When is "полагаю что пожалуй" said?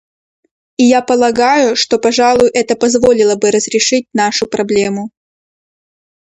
1.03-2.49